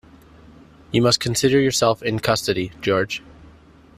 [0.91, 3.21] You must consider yourself in custody, George.